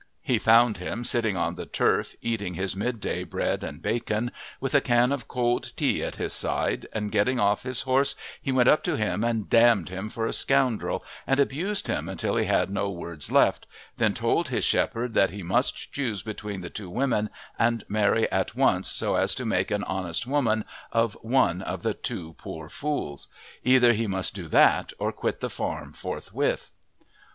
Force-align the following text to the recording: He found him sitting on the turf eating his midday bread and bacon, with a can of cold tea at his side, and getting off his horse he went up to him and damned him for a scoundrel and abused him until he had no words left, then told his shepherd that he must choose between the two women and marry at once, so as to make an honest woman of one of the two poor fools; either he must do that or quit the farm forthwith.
He 0.23 0.39
found 0.39 0.79
him 0.79 1.03
sitting 1.03 1.37
on 1.37 1.53
the 1.53 1.67
turf 1.67 2.15
eating 2.23 2.55
his 2.55 2.75
midday 2.75 3.23
bread 3.23 3.63
and 3.63 3.83
bacon, 3.83 4.31
with 4.59 4.73
a 4.73 4.81
can 4.81 5.11
of 5.11 5.27
cold 5.27 5.73
tea 5.77 6.03
at 6.03 6.15
his 6.15 6.33
side, 6.33 6.87
and 6.91 7.11
getting 7.11 7.39
off 7.39 7.61
his 7.61 7.81
horse 7.83 8.15
he 8.41 8.51
went 8.51 8.67
up 8.67 8.81
to 8.85 8.97
him 8.97 9.23
and 9.23 9.47
damned 9.47 9.89
him 9.89 10.09
for 10.09 10.25
a 10.25 10.33
scoundrel 10.33 11.05
and 11.27 11.39
abused 11.39 11.85
him 11.85 12.09
until 12.09 12.35
he 12.35 12.45
had 12.45 12.71
no 12.71 12.89
words 12.89 13.31
left, 13.31 13.67
then 13.97 14.15
told 14.15 14.47
his 14.49 14.65
shepherd 14.65 15.13
that 15.13 15.29
he 15.29 15.43
must 15.43 15.93
choose 15.93 16.23
between 16.23 16.61
the 16.61 16.71
two 16.71 16.89
women 16.89 17.29
and 17.59 17.85
marry 17.87 18.27
at 18.31 18.55
once, 18.55 18.89
so 18.89 19.13
as 19.13 19.35
to 19.35 19.45
make 19.45 19.69
an 19.69 19.83
honest 19.83 20.25
woman 20.25 20.65
of 20.91 21.13
one 21.21 21.61
of 21.61 21.83
the 21.83 21.93
two 21.93 22.33
poor 22.39 22.69
fools; 22.69 23.27
either 23.63 23.93
he 23.93 24.07
must 24.07 24.33
do 24.33 24.47
that 24.47 24.93
or 24.97 25.11
quit 25.11 25.41
the 25.41 25.47
farm 25.47 25.93
forthwith. 25.93 26.71